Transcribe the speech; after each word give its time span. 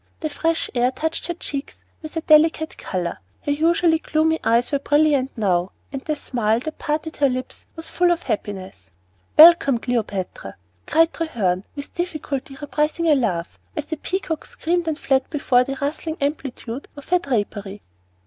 The 0.21 0.31
fresh 0.31 0.67
air 0.73 0.89
touched 0.89 1.27
her 1.27 1.35
cheeks 1.35 1.85
with 2.01 2.17
a 2.17 2.21
delicate 2.21 2.75
color; 2.75 3.19
her 3.43 3.51
usually 3.51 3.99
gloomy 3.99 4.39
eyes 4.43 4.71
were 4.71 4.79
brilliant 4.79 5.29
now, 5.37 5.73
and 5.93 6.01
the 6.01 6.15
smile 6.15 6.59
that 6.61 6.79
parted 6.79 7.17
her 7.17 7.29
lips 7.29 7.67
was 7.75 7.87
full 7.87 8.09
of 8.09 8.23
happiness. 8.23 8.89
"Welcome, 9.37 9.77
Cleopatra!" 9.77 10.55
cried 10.87 11.13
Treherne, 11.13 11.65
with 11.75 11.93
difficulty 11.93 12.57
repressing 12.59 13.05
a 13.09 13.13
laugh, 13.13 13.59
as 13.77 13.85
the 13.85 13.97
peacocks 13.97 14.49
screamed 14.49 14.87
and 14.87 14.97
fled 14.97 15.29
before 15.29 15.63
the 15.63 15.77
rustling 15.79 16.17
amplitude 16.19 16.87
of 16.97 17.09
her 17.09 17.19
drapery. 17.19 17.83